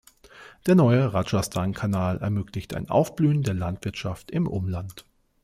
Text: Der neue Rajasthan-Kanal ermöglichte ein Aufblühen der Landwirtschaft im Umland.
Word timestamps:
Der 0.65 0.73
neue 0.73 1.13
Rajasthan-Kanal 1.13 2.21
ermöglichte 2.23 2.75
ein 2.75 2.89
Aufblühen 2.89 3.43
der 3.43 3.53
Landwirtschaft 3.53 4.31
im 4.31 4.47
Umland. 4.47 5.05